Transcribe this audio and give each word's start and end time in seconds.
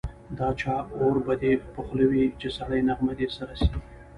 د 0.37 0.39
چا 0.61 0.75
اور 0.99 1.15
به 1.25 1.33
دي 1.41 1.53
په 1.73 1.79
خوله 1.85 2.05
وي 2.11 2.23
چي 2.39 2.47
سړه 2.57 2.77
نغمه 2.89 3.13
دي 3.19 3.27
سره 3.37 3.53
سي 3.61 3.71